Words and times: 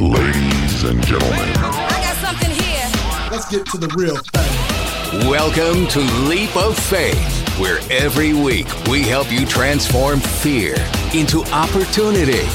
Ladies 0.00 0.84
and 0.84 1.04
gentlemen, 1.04 1.36
I 1.58 2.00
got 2.02 2.16
something 2.26 2.50
here. 2.50 2.88
Let's 3.30 3.46
get 3.50 3.66
to 3.66 3.76
the 3.76 3.88
real 3.88 4.16
thing. 4.16 5.28
Welcome 5.28 5.86
to 5.88 6.00
Leap 6.26 6.56
of 6.56 6.78
Faith, 6.78 7.58
where 7.58 7.80
every 7.90 8.32
week 8.32 8.66
we 8.86 9.02
help 9.02 9.30
you 9.30 9.44
transform 9.44 10.20
fear 10.20 10.74
into 11.12 11.44
opportunity. 11.52 12.46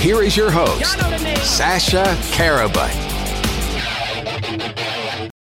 Here 0.00 0.22
is 0.22 0.36
your 0.36 0.52
host, 0.52 0.86
Sasha 1.42 2.04
Karabut. 2.30 3.03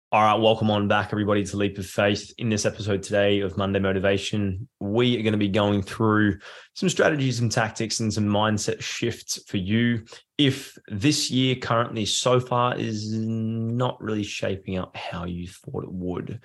All 0.10 0.24
right, 0.24 0.40
welcome 0.40 0.72
on 0.72 0.88
back, 0.88 1.10
everybody, 1.12 1.44
to 1.44 1.58
Leap 1.58 1.78
of 1.78 1.86
Faith. 1.86 2.34
In 2.38 2.48
this 2.48 2.66
episode 2.66 3.04
today 3.04 3.42
of 3.42 3.58
Monday 3.58 3.80
Motivation, 3.80 4.70
we 4.80 5.20
are 5.20 5.22
going 5.22 5.34
to 5.34 5.38
be 5.38 5.50
going 5.50 5.82
through 5.82 6.40
some 6.76 6.88
strategies 6.88 7.42
and 7.42 7.52
tactics 7.52 8.00
and 8.00 8.14
some 8.14 8.26
mindset 8.26 8.82
shifts 8.82 9.44
for 9.50 9.58
you. 9.58 10.06
If 10.38 10.78
this 10.88 11.30
year 11.30 11.56
currently 11.56 12.06
so 12.06 12.40
far 12.40 12.78
is 12.78 13.12
not 13.12 14.02
really 14.02 14.24
shaping 14.24 14.78
up 14.78 14.96
how 14.96 15.26
you 15.26 15.46
thought 15.46 15.84
it 15.84 15.92
would, 15.92 16.40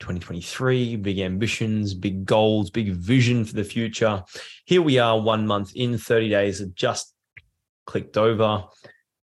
2023, 0.00 0.96
big 0.96 1.20
ambitions, 1.20 1.94
big 1.94 2.24
goals, 2.24 2.70
big 2.70 2.90
vision 2.92 3.44
for 3.44 3.54
the 3.54 3.62
future. 3.62 4.24
Here 4.64 4.82
we 4.82 4.98
are, 4.98 5.20
one 5.20 5.46
month 5.46 5.70
in, 5.76 5.96
30 5.96 6.28
days 6.28 6.58
have 6.58 6.74
just 6.74 7.14
clicked 7.86 8.16
over, 8.16 8.64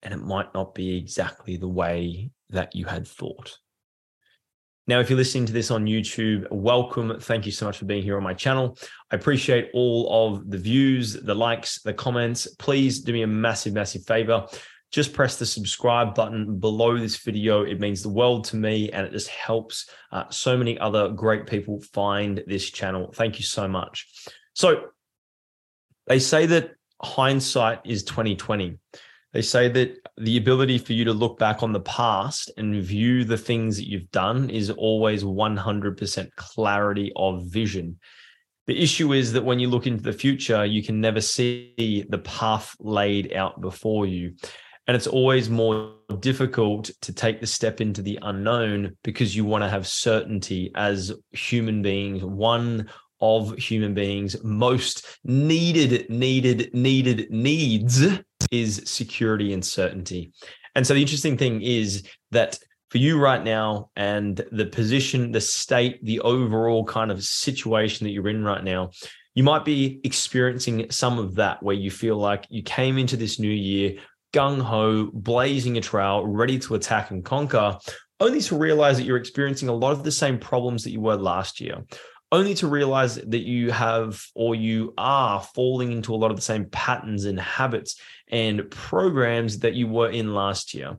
and 0.02 0.14
it 0.14 0.24
might 0.24 0.54
not 0.54 0.74
be 0.74 0.96
exactly 0.96 1.58
the 1.58 1.68
way 1.68 2.32
that 2.52 2.74
you 2.74 2.86
had 2.86 3.06
thought. 3.06 3.58
Now, 4.88 5.00
if 5.00 5.10
you're 5.10 5.18
listening 5.18 5.48
to 5.48 5.54
this 5.54 5.72
on 5.72 5.86
YouTube, 5.86 6.48
welcome. 6.52 7.20
Thank 7.20 7.48
you 7.48 7.52
so 7.52 7.66
much 7.66 7.80
for 7.80 7.86
being 7.86 8.04
here 8.04 8.18
on 8.18 8.24
my 8.24 8.36
channel. 8.36 8.78
I 9.12 9.16
appreciate 9.16 9.72
all 9.74 10.36
of 10.36 10.52
the 10.52 10.60
views, 10.60 11.14
the 11.14 11.34
likes, 11.34 11.82
the 11.82 11.94
comments. 11.94 12.48
Please 12.60 13.00
do 13.00 13.12
me 13.12 13.24
a 13.24 13.28
massive, 13.28 13.74
massive 13.74 14.06
favor. 14.06 14.46
Just 14.92 15.12
press 15.12 15.40
the 15.40 15.46
subscribe 15.46 16.14
button 16.14 16.60
below 16.60 17.00
this 17.00 17.18
video. 17.18 17.64
It 17.64 17.80
means 17.80 18.04
the 18.04 18.10
world 18.10 18.44
to 18.46 18.58
me 18.58 18.92
and 18.92 19.08
it 19.08 19.12
just 19.12 19.30
helps 19.30 19.90
uh, 20.12 20.26
so 20.30 20.56
many 20.56 20.78
other 20.78 21.10
great 21.10 21.48
people 21.48 21.82
find 21.92 22.44
this 22.46 22.70
channel. 22.70 23.12
Thank 23.12 23.40
you 23.40 23.44
so 23.44 23.68
much. 23.68 24.08
So, 24.54 24.90
they 26.06 26.20
say 26.20 26.46
that 26.46 26.76
hindsight 27.02 27.80
is 27.86 28.04
2020. 28.04 28.78
They 29.36 29.42
say 29.42 29.68
that 29.68 29.98
the 30.16 30.38
ability 30.38 30.78
for 30.78 30.94
you 30.94 31.04
to 31.04 31.12
look 31.12 31.38
back 31.38 31.62
on 31.62 31.74
the 31.74 31.82
past 31.82 32.50
and 32.56 32.82
view 32.82 33.26
the 33.26 33.38
things 33.38 33.76
that 33.76 33.86
you've 33.86 34.10
done 34.12 34.50
is 34.50 34.70
always 34.70 35.26
100% 35.26 36.36
clarity 36.38 37.12
of 37.18 37.44
vision. 37.44 38.00
The 38.68 38.82
issue 38.82 39.12
is 39.12 39.34
that 39.34 39.44
when 39.44 39.60
you 39.60 39.68
look 39.68 39.88
into 39.88 40.04
the 40.04 40.14
future, 40.14 40.64
you 40.64 40.82
can 40.82 41.02
never 41.02 41.20
see 41.20 42.06
the 42.08 42.20
path 42.20 42.78
laid 42.80 43.34
out 43.34 43.60
before 43.60 44.06
you. 44.06 44.36
And 44.88 44.96
it's 44.96 45.06
always 45.06 45.50
more 45.50 45.96
difficult 46.22 46.92
to 47.02 47.12
take 47.12 47.42
the 47.42 47.48
step 47.48 47.82
into 47.82 48.02
the 48.02 48.18
unknown 48.22 48.96
because 49.04 49.36
you 49.36 49.44
want 49.44 49.66
to 49.66 49.70
have 49.70 49.86
certainty 49.86 50.72
as 50.76 51.12
human 51.34 51.82
beings. 51.82 52.24
One 52.24 52.90
of 53.20 53.58
human 53.58 53.94
beings' 53.94 54.42
most 54.44 55.20
needed, 55.26 56.10
needed, 56.10 56.74
needed 56.74 57.30
needs 57.32 58.02
is 58.62 58.82
security 58.86 59.54
and 59.54 59.66
certainty. 59.66 60.34
And 60.76 60.86
so 60.86 60.94
the 60.94 61.02
interesting 61.02 61.38
thing 61.38 61.62
is 61.62 62.04
that 62.32 62.60
for 62.90 62.98
you 62.98 63.20
right 63.20 63.44
now 63.44 63.90
and 63.96 64.44
the 64.52 64.66
position, 64.66 65.32
the 65.32 65.42
state, 65.42 66.04
the 66.04 66.20
overall 66.22 66.86
kind 66.86 67.12
of 67.12 67.24
situation 67.24 68.06
that 68.06 68.12
you're 68.12 68.30
in 68.30 68.44
right 68.44 68.64
now, 68.64 68.92
you 69.34 69.44
might 69.44 69.66
be 69.66 70.00
experiencing 70.04 70.90
some 70.92 71.20
of 71.20 71.36
that 71.36 71.62
where 71.62 71.76
you 71.76 71.92
feel 71.92 72.18
like 72.18 72.46
you 72.50 72.64
came 72.64 72.98
into 72.98 73.18
this 73.18 73.40
new 73.40 73.50
year 73.50 73.98
gung 74.34 74.62
ho, 74.62 75.10
blazing 75.14 75.78
a 75.78 75.82
trail, 75.82 76.26
ready 76.26 76.60
to 76.60 76.76
attack 76.76 77.10
and 77.10 77.24
conquer, 77.24 77.78
only 78.20 78.42
to 78.42 78.58
realize 78.58 78.98
that 78.98 79.06
you're 79.06 79.18
experiencing 79.18 79.70
a 79.70 79.74
lot 79.74 79.94
of 79.94 80.04
the 80.04 80.12
same 80.12 80.38
problems 80.38 80.84
that 80.84 80.92
you 80.92 81.00
were 81.00 81.16
last 81.16 81.62
year 81.62 81.84
only 82.36 82.54
to 82.56 82.68
realize 82.68 83.16
that 83.16 83.46
you 83.46 83.72
have 83.72 84.22
or 84.36 84.56
you 84.56 84.94
are 84.98 85.42
falling 85.42 85.92
into 85.92 86.14
a 86.14 86.18
lot 86.18 86.32
of 86.32 86.38
the 86.38 86.44
same 86.44 86.66
patterns 86.66 87.26
and 87.26 87.40
habits 87.40 88.00
and 88.28 88.70
programs 88.70 89.60
that 89.60 89.74
you 89.74 89.88
were 89.88 90.10
in 90.10 90.34
last 90.34 90.74
year. 90.74 90.98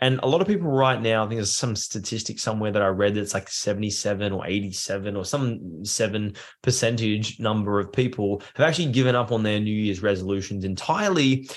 And 0.00 0.20
a 0.22 0.26
lot 0.26 0.40
of 0.40 0.46
people 0.46 0.70
right 0.70 1.00
now, 1.00 1.24
I 1.24 1.28
think 1.28 1.38
there's 1.38 1.56
some 1.56 1.74
statistic 1.74 2.38
somewhere 2.38 2.70
that 2.70 2.82
I 2.82 2.86
read 2.86 3.16
that's 3.16 3.34
like 3.34 3.48
77 3.48 4.32
or 4.32 4.46
87 4.46 5.16
or 5.16 5.24
some 5.24 5.84
seven 5.84 6.34
percentage 6.62 7.40
number 7.40 7.80
of 7.80 7.92
people 7.92 8.42
have 8.54 8.66
actually 8.66 8.92
given 8.92 9.16
up 9.16 9.32
on 9.32 9.42
their 9.42 9.58
New 9.58 9.74
Year's 9.74 10.02
resolutions 10.02 10.64
entirely 10.64 11.48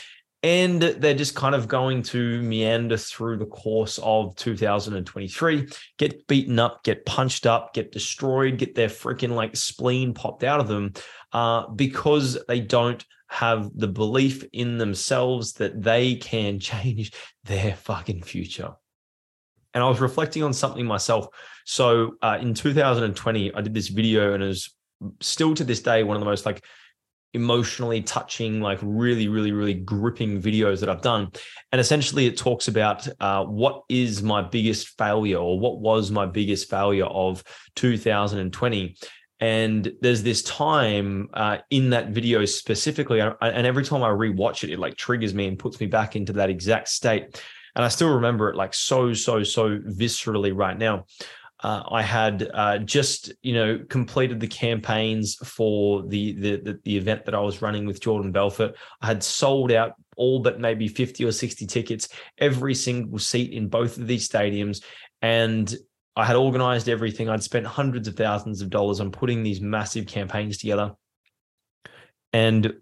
and 0.44 0.82
they're 0.82 1.14
just 1.14 1.36
kind 1.36 1.54
of 1.54 1.68
going 1.68 2.02
to 2.02 2.42
meander 2.42 2.98
through 2.98 3.38
the 3.38 3.46
course 3.46 4.00
of 4.02 4.36
2023 4.36 5.68
get 5.98 6.26
beaten 6.28 6.58
up 6.58 6.84
get 6.84 7.06
punched 7.06 7.46
up 7.46 7.74
get 7.74 7.92
destroyed 7.92 8.58
get 8.58 8.74
their 8.74 8.88
freaking 8.88 9.36
like 9.36 9.56
spleen 9.56 10.14
popped 10.14 10.44
out 10.44 10.60
of 10.60 10.68
them 10.68 10.94
uh, 11.34 11.68
because 11.68 12.38
they 12.48 12.60
don't 12.60 13.06
have 13.32 13.72
the 13.74 13.88
belief 13.88 14.44
in 14.52 14.78
themselves 14.78 15.54
that 15.54 15.82
they 15.82 16.16
can 16.16 16.60
change 16.60 17.14
their 17.46 17.76
fucking 17.76 18.22
future. 18.22 18.74
And 19.74 19.82
i 19.82 19.88
was 19.88 20.02
reflecting 20.02 20.44
on 20.44 20.52
something 20.52 20.86
myself. 20.86 21.28
So 21.66 22.16
uh, 22.22 22.38
in 22.42 22.54
2020 22.54 23.54
i 23.54 23.62
did 23.62 23.74
this 23.74 23.88
video 23.88 24.34
and 24.34 24.44
it 24.44 24.48
was 24.48 24.76
still 25.22 25.56
to 25.56 25.64
this 25.64 25.82
day 25.82 26.04
one 26.04 26.16
of 26.16 26.22
the 26.22 26.26
most 26.26 26.46
like 26.46 26.64
emotionally 27.34 28.02
touching, 28.02 28.62
like 28.62 28.80
really, 28.82 29.28
really, 29.28 29.52
really 29.52 29.74
gripping 29.74 30.42
videos 30.42 30.80
that 30.80 30.90
I've 30.90 31.02
done. 31.02 31.32
And 31.72 31.80
essentially, 31.80 32.26
it 32.26 32.38
talks 32.38 32.68
about 32.68 33.08
uh, 33.20 33.46
what 33.46 33.84
is 33.90 34.22
my 34.22 34.42
biggest 34.42 34.98
failure 34.98 35.38
or 35.38 35.60
what 35.60 35.80
was 35.80 36.12
my 36.12 36.26
biggest 36.26 36.70
failure 36.70 37.06
of 37.06 37.44
2020. 37.76 38.96
And 39.40 39.92
there's 40.02 40.22
this 40.22 40.44
time 40.44 41.30
uh, 41.34 41.58
in 41.72 41.90
that 41.92 42.10
video 42.10 42.46
specifically, 42.46 43.22
and 43.22 43.66
every 43.68 43.84
time 43.84 44.04
I 44.04 44.10
rewatch 44.10 44.64
it, 44.64 44.70
it 44.70 44.78
like 44.78 44.98
triggers 44.98 45.34
me 45.34 45.48
and 45.48 45.58
puts 45.58 45.80
me 45.80 45.88
back 45.88 46.16
into 46.16 46.34
that 46.34 46.52
exact 46.52 46.90
state. 46.90 47.42
And 47.76 47.84
I 47.84 47.88
still 47.88 48.14
remember 48.14 48.50
it 48.50 48.56
like 48.56 48.74
so, 48.74 49.14
so, 49.14 49.44
so 49.44 49.80
viscerally 49.80 50.56
right 50.56 50.78
now 50.78 51.06
uh, 51.64 51.84
I 51.90 52.02
had 52.02 52.50
uh, 52.54 52.80
just 52.80 53.32
you 53.42 53.54
know 53.54 53.80
completed 53.90 54.40
the 54.40 54.48
campaigns 54.48 55.36
for 55.36 56.04
the, 56.08 56.34
the, 56.34 56.80
the 56.84 56.98
event 56.98 57.26
that 57.26 57.36
I 57.36 57.40
was 57.40 57.62
running 57.62 57.86
with 57.86 58.02
Jordan 58.02 58.32
Belfort. 58.32 58.76
I 59.02 59.08
had 59.08 59.24
sold 59.24 59.72
out 59.72 59.94
all 60.18 60.40
but 60.40 60.60
maybe 60.60 60.88
fifty 60.88 61.24
or 61.24 61.32
sixty 61.32 61.68
tickets, 61.68 62.10
every 62.38 62.74
single 62.74 63.20
seat 63.20 63.54
in 63.54 63.68
both 63.68 63.98
of 63.98 64.08
these 64.08 64.28
stadiums, 64.28 64.84
and 65.22 65.74
I 66.16 66.26
had 66.26 66.36
organized 66.36 66.90
everything. 66.90 67.30
I'd 67.30 67.44
spent 67.44 67.66
hundreds 67.66 68.08
of 68.08 68.16
thousands 68.16 68.62
of 68.62 68.70
dollars 68.70 69.00
on 69.00 69.12
putting 69.12 69.44
these 69.44 69.62
massive 69.62 70.08
campaigns 70.08 70.58
together, 70.58 70.94
and 72.34 72.74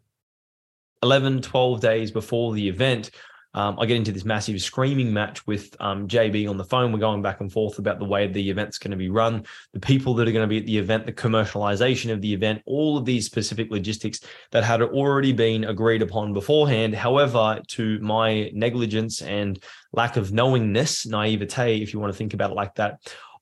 11, 1.04 1.42
12 1.42 1.80
days 1.80 2.12
before 2.12 2.54
the 2.54 2.68
event, 2.68 3.12
um, 3.54 3.80
I 3.80 3.86
get 3.86 3.98
into 3.98 4.12
this 4.12 4.26
massive 4.26 4.62
screaming 4.62 5.12
match 5.12 5.46
with 5.48 5.76
um, 5.80 6.08
JB 6.08 6.50
on 6.50 6.58
the 6.58 6.64
phone. 6.64 6.92
We're 6.92 7.00
going 7.00 7.22
back 7.22 7.42
and 7.42 7.52
forth 7.52 7.80
about 7.80 7.98
the 7.98 8.06
way 8.06 8.28
the 8.28 8.50
event's 8.50 8.78
going 8.78 8.92
to 8.92 8.98
be 8.98 9.10
run, 9.10 9.44
the 9.74 9.80
people 9.80 10.14
that 10.16 10.28
are 10.28 10.32
going 10.32 10.44
to 10.44 10.48
be 10.48 10.60
at 10.60 10.66
the 10.66 10.78
event, 10.78 11.06
the 11.06 11.14
commercialization 11.14 12.12
of 12.12 12.22
the 12.22 12.32
event, 12.32 12.62
all 12.66 12.98
of 12.98 13.06
these 13.06 13.26
specific 13.26 13.72
logistics 13.72 14.20
that 14.52 14.64
had 14.64 14.82
already 14.82 15.34
been 15.34 15.64
agreed 15.64 16.04
upon 16.04 16.34
beforehand. 16.34 16.94
However, 16.94 17.60
to 17.70 18.00
my 18.00 18.52
negligence 18.54 19.22
and 19.24 19.62
lack 19.94 20.16
of 20.16 20.32
knowingness, 20.32 21.08
naivete, 21.08 21.82
if 21.82 21.92
you 21.92 22.00
want 22.00 22.14
to 22.14 22.18
think 22.18 22.36
about 22.36 22.52
it 22.52 22.56
like 22.56 22.76
that, 22.76 23.00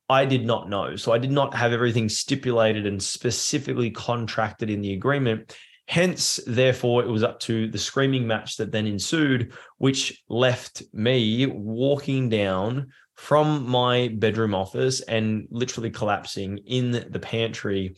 I 0.09 0.23
did 0.23 0.45
not 0.45 0.69
know. 0.69 0.95
So 0.95 1.11
I 1.11 1.17
did 1.17 1.31
not 1.31 1.53
have 1.53 1.73
everything 1.73 2.07
stipulated 2.07 2.85
and 2.85 3.03
specifically 3.03 3.91
contracted 3.91 4.69
in 4.69 4.81
the 4.81 4.93
agreement. 4.93 5.53
Hence, 5.87 6.39
therefore, 6.45 7.03
it 7.03 7.09
was 7.09 7.23
up 7.23 7.39
to 7.41 7.69
the 7.69 7.77
screaming 7.77 8.27
match 8.27 8.57
that 8.57 8.71
then 8.71 8.87
ensued, 8.87 9.53
which 9.77 10.21
left 10.27 10.83
me 10.93 11.45
walking 11.45 12.27
down 12.27 12.87
from 13.15 13.67
my 13.67 14.09
bedroom 14.09 14.53
office 14.53 15.01
and 15.01 15.47
literally 15.49 15.89
collapsing 15.89 16.59
in 16.67 16.91
the 16.91 17.19
pantry 17.19 17.95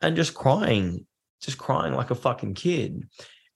and 0.00 0.14
just 0.16 0.34
crying, 0.34 1.04
just 1.40 1.58
crying 1.58 1.94
like 1.94 2.10
a 2.10 2.14
fucking 2.14 2.54
kid. 2.54 3.08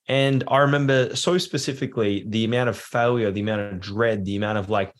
And 0.09 0.45
I 0.49 0.59
remember 0.59 1.15
so 1.15 1.39
specifically 1.39 2.25
the 2.29 2.45
amount 2.45 2.69
of 2.69 2.77
failure, 2.77 3.31
the 3.31 3.41
amount 3.41 3.61
of 3.61 3.81
dread, 3.81 4.25
the 4.25 4.37
amount 4.37 4.59
of 4.59 4.69
like 4.69 4.93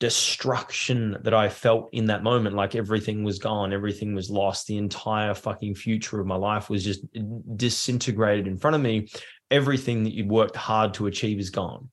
destruction 0.00 1.16
that 1.22 1.32
I 1.32 1.48
felt 1.48 1.88
in 1.92 2.06
that 2.06 2.22
moment. 2.22 2.56
Like 2.56 2.74
everything 2.74 3.24
was 3.24 3.38
gone, 3.38 3.72
everything 3.72 4.14
was 4.14 4.28
lost. 4.28 4.66
The 4.66 4.76
entire 4.76 5.34
fucking 5.34 5.76
future 5.76 6.20
of 6.20 6.26
my 6.26 6.36
life 6.36 6.68
was 6.68 6.84
just 6.84 7.06
disintegrated 7.56 8.46
in 8.46 8.58
front 8.58 8.76
of 8.76 8.82
me. 8.82 9.08
Everything 9.50 10.04
that 10.04 10.14
you'd 10.14 10.28
worked 10.28 10.56
hard 10.56 10.94
to 10.94 11.06
achieve 11.06 11.38
is 11.38 11.50
gone. 11.50 11.90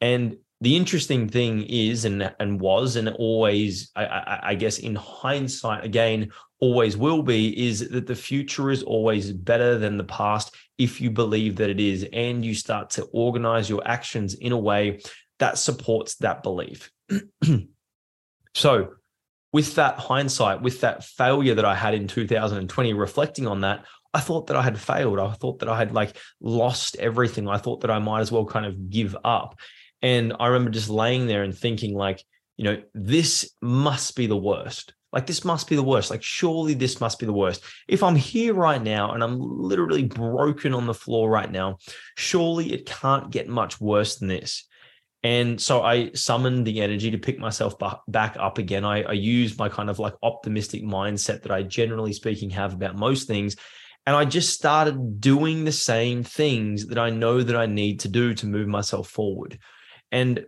And 0.00 0.36
the 0.60 0.76
interesting 0.76 1.28
thing 1.28 1.64
is, 1.68 2.04
and 2.04 2.34
and 2.40 2.60
was, 2.60 2.96
and 2.96 3.08
always, 3.10 3.90
I, 3.94 4.06
I, 4.06 4.40
I 4.50 4.54
guess, 4.54 4.78
in 4.78 4.94
hindsight, 4.94 5.84
again, 5.84 6.30
always 6.60 6.96
will 6.96 7.22
be, 7.22 7.66
is 7.68 7.88
that 7.90 8.06
the 8.06 8.14
future 8.14 8.70
is 8.70 8.82
always 8.82 9.32
better 9.32 9.78
than 9.78 9.98
the 9.98 10.04
past 10.04 10.54
if 10.78 11.00
you 11.00 11.10
believe 11.10 11.56
that 11.56 11.68
it 11.68 11.80
is, 11.80 12.06
and 12.12 12.44
you 12.44 12.54
start 12.54 12.90
to 12.90 13.04
organize 13.12 13.68
your 13.68 13.86
actions 13.86 14.34
in 14.34 14.52
a 14.52 14.58
way 14.58 15.00
that 15.38 15.58
supports 15.58 16.16
that 16.16 16.42
belief. 16.42 16.90
so, 18.54 18.94
with 19.52 19.74
that 19.74 19.98
hindsight, 19.98 20.62
with 20.62 20.80
that 20.80 21.04
failure 21.04 21.54
that 21.54 21.64
I 21.66 21.74
had 21.74 21.94
in 21.94 22.08
2020, 22.08 22.94
reflecting 22.94 23.46
on 23.46 23.60
that, 23.60 23.84
I 24.16 24.20
thought 24.20 24.46
that 24.46 24.56
I 24.56 24.62
had 24.62 24.80
failed. 24.80 25.18
I 25.18 25.32
thought 25.32 25.58
that 25.58 25.68
I 25.68 25.76
had 25.76 25.92
like 25.92 26.16
lost 26.40 26.96
everything. 26.96 27.46
I 27.46 27.58
thought 27.58 27.82
that 27.82 27.90
I 27.90 27.98
might 27.98 28.20
as 28.20 28.32
well 28.32 28.46
kind 28.46 28.64
of 28.64 28.88
give 28.88 29.14
up. 29.22 29.58
And 30.00 30.32
I 30.40 30.46
remember 30.46 30.70
just 30.70 30.88
laying 30.88 31.26
there 31.26 31.42
and 31.42 31.54
thinking, 31.54 31.94
like, 31.94 32.24
you 32.56 32.64
know, 32.64 32.82
this 32.94 33.50
must 33.60 34.16
be 34.16 34.26
the 34.26 34.36
worst. 34.36 34.94
Like, 35.12 35.26
this 35.26 35.44
must 35.44 35.68
be 35.68 35.76
the 35.76 35.82
worst. 35.82 36.10
Like, 36.10 36.22
surely 36.22 36.72
this 36.72 36.98
must 36.98 37.18
be 37.18 37.26
the 37.26 37.32
worst. 37.32 37.62
If 37.88 38.02
I'm 38.02 38.16
here 38.16 38.54
right 38.54 38.82
now 38.82 39.12
and 39.12 39.22
I'm 39.22 39.38
literally 39.38 40.04
broken 40.04 40.72
on 40.72 40.86
the 40.86 40.94
floor 40.94 41.28
right 41.28 41.50
now, 41.50 41.76
surely 42.16 42.72
it 42.72 42.86
can't 42.86 43.30
get 43.30 43.48
much 43.48 43.80
worse 43.82 44.16
than 44.16 44.28
this. 44.28 44.66
And 45.22 45.60
so 45.60 45.82
I 45.82 46.12
summoned 46.12 46.66
the 46.66 46.80
energy 46.80 47.10
to 47.10 47.18
pick 47.18 47.38
myself 47.38 47.74
back 48.08 48.36
up 48.38 48.56
again. 48.56 48.84
I, 48.86 49.02
I 49.02 49.12
used 49.12 49.58
my 49.58 49.68
kind 49.68 49.90
of 49.90 49.98
like 49.98 50.14
optimistic 50.22 50.84
mindset 50.84 51.42
that 51.42 51.50
I 51.50 51.64
generally 51.64 52.14
speaking 52.14 52.48
have 52.50 52.72
about 52.72 52.96
most 52.96 53.28
things. 53.28 53.56
And 54.06 54.14
I 54.14 54.24
just 54.24 54.54
started 54.54 55.20
doing 55.20 55.64
the 55.64 55.72
same 55.72 56.22
things 56.22 56.86
that 56.86 56.98
I 56.98 57.10
know 57.10 57.42
that 57.42 57.56
I 57.56 57.66
need 57.66 58.00
to 58.00 58.08
do 58.08 58.34
to 58.34 58.46
move 58.46 58.68
myself 58.68 59.08
forward. 59.08 59.58
And 60.12 60.46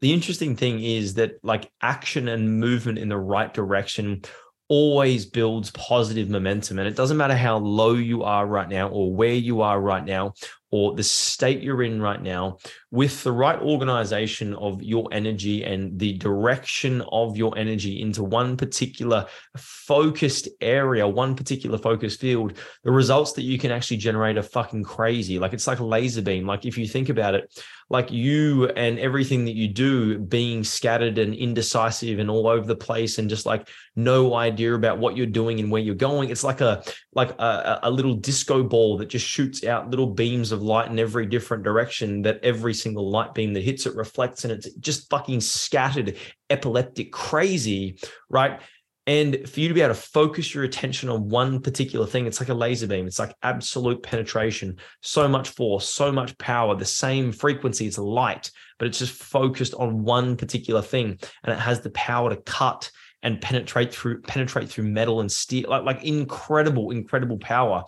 the 0.00 0.12
interesting 0.12 0.56
thing 0.56 0.82
is 0.82 1.14
that 1.14 1.32
like 1.42 1.70
action 1.80 2.28
and 2.28 2.60
movement 2.60 2.98
in 2.98 3.08
the 3.08 3.18
right 3.18 3.52
direction 3.52 4.22
always 4.68 5.26
builds 5.26 5.70
positive 5.72 6.30
momentum. 6.30 6.78
And 6.78 6.88
it 6.88 6.96
doesn't 6.96 7.16
matter 7.16 7.36
how 7.36 7.58
low 7.58 7.94
you 7.94 8.22
are 8.22 8.46
right 8.46 8.68
now 8.68 8.88
or 8.88 9.12
where 9.12 9.34
you 9.34 9.62
are 9.62 9.80
right 9.80 10.04
now 10.04 10.34
or 10.72 10.94
the 10.94 11.02
state 11.02 11.62
you're 11.62 11.82
in 11.82 12.00
right 12.00 12.22
now, 12.22 12.56
with 12.90 13.22
the 13.22 13.30
right 13.30 13.60
organization 13.60 14.54
of 14.54 14.82
your 14.82 15.06
energy 15.12 15.64
and 15.64 15.98
the 15.98 16.14
direction 16.14 17.02
of 17.12 17.36
your 17.36 17.56
energy 17.58 18.00
into 18.00 18.24
one 18.24 18.56
particular 18.56 19.26
focused 19.56 20.48
area, 20.62 21.06
one 21.06 21.36
particular 21.36 21.76
focused 21.76 22.20
field, 22.20 22.54
the 22.84 22.90
results 22.90 23.32
that 23.32 23.42
you 23.42 23.58
can 23.58 23.70
actually 23.70 23.98
generate 23.98 24.38
are 24.38 24.42
fucking 24.42 24.82
crazy. 24.82 25.38
Like 25.38 25.52
it's 25.52 25.66
like 25.66 25.80
a 25.80 25.84
laser 25.84 26.22
beam. 26.22 26.46
Like 26.46 26.64
if 26.64 26.78
you 26.78 26.88
think 26.88 27.10
about 27.10 27.34
it, 27.34 27.52
like 27.90 28.10
you 28.10 28.68
and 28.68 28.98
everything 28.98 29.44
that 29.44 29.54
you 29.54 29.68
do 29.68 30.18
being 30.18 30.64
scattered 30.64 31.18
and 31.18 31.34
indecisive 31.34 32.18
and 32.18 32.30
all 32.30 32.48
over 32.48 32.66
the 32.66 32.74
place 32.74 33.18
and 33.18 33.28
just 33.28 33.44
like 33.44 33.68
no 33.94 34.34
idea 34.34 34.74
about 34.74 34.98
what 34.98 35.14
you're 35.14 35.26
doing 35.26 35.60
and 35.60 35.70
where 35.70 35.82
you're 35.82 35.94
going. 35.94 36.30
It's 36.30 36.44
like 36.44 36.62
a 36.62 36.82
like 37.14 37.30
a, 37.38 37.80
a 37.82 37.90
little 37.90 38.14
disco 38.14 38.62
ball 38.62 38.96
that 38.98 39.08
just 39.08 39.26
shoots 39.26 39.64
out 39.64 39.90
little 39.90 40.06
beams 40.06 40.50
of 40.50 40.62
light 40.62 40.90
in 40.90 40.98
every 40.98 41.26
different 41.26 41.62
direction 41.62 42.22
that 42.22 42.40
every 42.42 42.72
single 42.72 43.10
light 43.10 43.34
beam 43.34 43.52
that 43.52 43.62
hits 43.62 43.86
it 43.86 43.94
reflects 43.94 44.44
and 44.44 44.52
it's 44.52 44.72
just 44.74 45.10
fucking 45.10 45.40
scattered 45.40 46.16
epileptic 46.50 47.12
crazy 47.12 47.98
right? 48.30 48.60
And 49.06 49.48
for 49.48 49.58
you 49.58 49.66
to 49.66 49.74
be 49.74 49.80
able 49.80 49.94
to 49.94 50.00
focus 50.00 50.54
your 50.54 50.62
attention 50.62 51.08
on 51.08 51.28
one 51.28 51.60
particular 51.60 52.06
thing 52.06 52.26
it's 52.26 52.40
like 52.40 52.48
a 52.48 52.54
laser 52.54 52.86
beam. 52.86 53.06
It's 53.06 53.18
like 53.18 53.34
absolute 53.42 54.02
penetration. 54.02 54.78
So 55.02 55.28
much 55.28 55.50
force 55.50 55.86
so 55.86 56.12
much 56.12 56.38
power 56.38 56.74
the 56.74 56.84
same 56.84 57.32
frequency 57.32 57.86
it's 57.86 57.98
light 57.98 58.50
but 58.78 58.88
it's 58.88 58.98
just 58.98 59.12
focused 59.12 59.74
on 59.74 60.02
one 60.02 60.36
particular 60.36 60.82
thing 60.82 61.18
and 61.44 61.52
it 61.52 61.58
has 61.58 61.82
the 61.82 61.90
power 61.90 62.30
to 62.30 62.36
cut 62.36 62.90
and 63.22 63.40
penetrate 63.40 63.94
through 63.94 64.20
penetrate 64.22 64.68
through 64.68 64.84
metal 64.84 65.20
and 65.20 65.30
steel 65.30 65.68
like, 65.68 65.84
like 65.84 66.04
incredible 66.04 66.90
incredible 66.90 67.38
power 67.38 67.84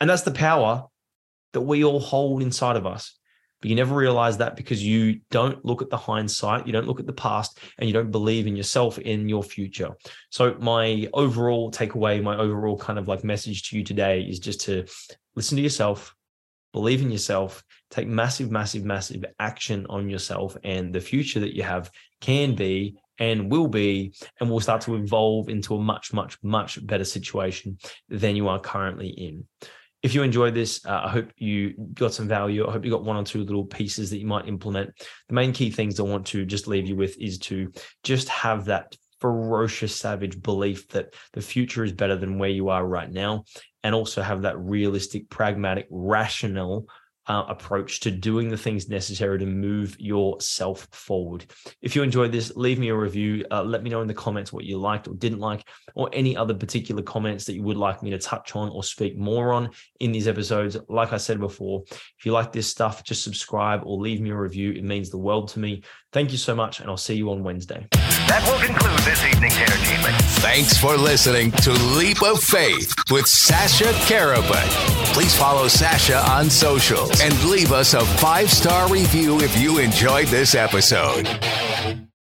and 0.00 0.10
that's 0.10 0.22
the 0.22 0.32
power 0.32 0.86
that 1.52 1.60
we 1.60 1.84
all 1.84 2.00
hold 2.00 2.42
inside 2.42 2.76
of 2.76 2.86
us. 2.86 3.16
But 3.60 3.70
you 3.70 3.76
never 3.76 3.94
realize 3.94 4.38
that 4.38 4.56
because 4.56 4.84
you 4.84 5.20
don't 5.30 5.64
look 5.64 5.82
at 5.82 5.90
the 5.90 5.96
hindsight, 5.96 6.66
you 6.66 6.72
don't 6.72 6.88
look 6.88 6.98
at 6.98 7.06
the 7.06 7.12
past, 7.12 7.60
and 7.78 7.88
you 7.88 7.94
don't 7.94 8.10
believe 8.10 8.48
in 8.48 8.56
yourself 8.56 8.98
in 8.98 9.28
your 9.28 9.44
future. 9.44 9.90
So, 10.30 10.56
my 10.58 11.08
overall 11.12 11.70
takeaway, 11.70 12.20
my 12.20 12.36
overall 12.36 12.76
kind 12.76 12.98
of 12.98 13.06
like 13.06 13.22
message 13.22 13.70
to 13.70 13.78
you 13.78 13.84
today 13.84 14.22
is 14.22 14.40
just 14.40 14.62
to 14.62 14.84
listen 15.36 15.54
to 15.56 15.62
yourself, 15.62 16.16
believe 16.72 17.02
in 17.02 17.12
yourself, 17.12 17.62
take 17.88 18.08
massive, 18.08 18.50
massive, 18.50 18.84
massive 18.84 19.24
action 19.38 19.86
on 19.88 20.10
yourself, 20.10 20.56
and 20.64 20.92
the 20.92 21.00
future 21.00 21.38
that 21.38 21.54
you 21.54 21.62
have 21.62 21.92
can 22.20 22.56
be 22.56 22.96
and 23.18 23.50
will 23.50 23.68
be, 23.68 24.14
and 24.40 24.50
will 24.50 24.60
start 24.60 24.82
to 24.82 24.96
evolve 24.96 25.48
into 25.48 25.74
a 25.74 25.82
much, 25.82 26.12
much, 26.12 26.36
much 26.42 26.84
better 26.86 27.04
situation 27.04 27.78
than 28.08 28.36
you 28.36 28.48
are 28.48 28.60
currently 28.60 29.08
in 29.08 29.44
if 30.02 30.14
you 30.14 30.22
enjoyed 30.22 30.54
this, 30.54 30.84
uh, 30.84 31.02
I 31.04 31.08
hope 31.08 31.30
you 31.36 31.74
got 31.94 32.12
some 32.12 32.26
value. 32.26 32.66
I 32.66 32.72
hope 32.72 32.84
you 32.84 32.90
got 32.90 33.04
one 33.04 33.16
or 33.16 33.22
two 33.22 33.44
little 33.44 33.64
pieces 33.64 34.10
that 34.10 34.18
you 34.18 34.26
might 34.26 34.48
implement. 34.48 34.90
The 35.28 35.34
main 35.34 35.52
key 35.52 35.70
things 35.70 35.98
I 35.98 36.02
want 36.02 36.26
to 36.28 36.44
just 36.44 36.66
leave 36.66 36.88
you 36.88 36.96
with 36.96 37.16
is 37.18 37.38
to 37.40 37.72
just 38.02 38.28
have 38.28 38.64
that 38.64 38.96
ferocious, 39.20 39.94
savage 39.94 40.42
belief 40.42 40.88
that 40.88 41.14
the 41.32 41.40
future 41.40 41.84
is 41.84 41.92
better 41.92 42.16
than 42.16 42.38
where 42.38 42.50
you 42.50 42.68
are 42.68 42.84
right 42.84 43.10
now, 43.10 43.44
and 43.84 43.94
also 43.94 44.22
have 44.22 44.42
that 44.42 44.58
realistic, 44.58 45.30
pragmatic, 45.30 45.86
rational 45.90 46.88
uh, 47.26 47.44
approach 47.48 48.00
to 48.00 48.10
doing 48.10 48.48
the 48.48 48.56
things 48.56 48.88
necessary 48.88 49.38
to 49.38 49.46
move 49.46 49.96
yourself 50.00 50.88
forward. 50.92 51.46
If 51.80 51.94
you 51.94 52.02
enjoyed 52.02 52.32
this, 52.32 52.54
leave 52.56 52.78
me 52.78 52.88
a 52.88 52.96
review. 52.96 53.44
Uh, 53.50 53.62
let 53.62 53.82
me 53.82 53.90
know 53.90 54.02
in 54.02 54.08
the 54.08 54.14
comments 54.14 54.52
what 54.52 54.64
you 54.64 54.78
liked 54.78 55.06
or 55.08 55.14
didn't 55.14 55.38
like, 55.38 55.66
or 55.94 56.10
any 56.12 56.36
other 56.36 56.54
particular 56.54 57.02
comments 57.02 57.44
that 57.44 57.54
you 57.54 57.62
would 57.62 57.76
like 57.76 58.02
me 58.02 58.10
to 58.10 58.18
touch 58.18 58.56
on 58.56 58.68
or 58.70 58.82
speak 58.82 59.16
more 59.16 59.52
on 59.52 59.70
in 60.00 60.12
these 60.12 60.26
episodes. 60.26 60.76
Like 60.88 61.12
I 61.12 61.16
said 61.16 61.38
before, 61.38 61.84
if 61.90 62.26
you 62.26 62.32
like 62.32 62.52
this 62.52 62.66
stuff, 62.66 63.04
just 63.04 63.22
subscribe 63.22 63.82
or 63.84 63.98
leave 63.98 64.20
me 64.20 64.30
a 64.30 64.36
review. 64.36 64.72
It 64.72 64.84
means 64.84 65.10
the 65.10 65.18
world 65.18 65.48
to 65.48 65.60
me. 65.60 65.82
Thank 66.12 66.32
you 66.32 66.38
so 66.38 66.54
much, 66.54 66.80
and 66.80 66.90
I'll 66.90 66.96
see 66.96 67.14
you 67.14 67.30
on 67.30 67.42
Wednesday. 67.42 67.86
That 67.92 68.42
will 68.46 68.60
conclude 68.64 68.98
this 69.00 69.24
evening's 69.24 69.56
entertainment. 69.56 70.16
Thanks 70.42 70.76
for 70.76 70.96
listening 70.96 71.52
to 71.52 71.72
Leap 71.96 72.22
of 72.22 72.42
Faith 72.42 72.92
with 73.10 73.26
Sasha 73.26 73.92
Karabut. 74.08 74.68
Please 75.14 75.34
follow 75.36 75.68
Sasha 75.68 76.18
on 76.30 76.50
socials 76.50 77.11
and 77.20 77.44
leave 77.44 77.72
us 77.72 77.94
a 77.94 78.00
five 78.00 78.50
star 78.50 78.88
review 78.90 79.40
if 79.40 79.58
you 79.58 79.78
enjoyed 79.78 80.28
this 80.28 80.54
episode. 80.54 81.28